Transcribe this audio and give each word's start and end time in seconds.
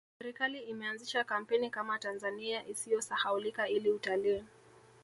serikali 0.19 0.59
imeanzisha 0.61 1.23
kampeni 1.23 1.69
Kama 1.69 1.99
tanzania 1.99 2.67
isiyo 2.67 3.01
sahaulika 3.01 3.69
ili 3.69 3.91
utalii 3.91 4.43